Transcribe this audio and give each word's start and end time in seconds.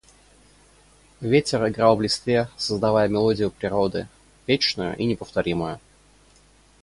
Ветер 1.21 1.67
играл 1.69 1.95
в 1.95 2.01
листве, 2.01 2.49
создавая 2.57 3.07
мелодию 3.07 3.51
природы, 3.51 4.07
вечную 4.47 4.95
и 4.97 5.05
неповторимую. 5.05 5.79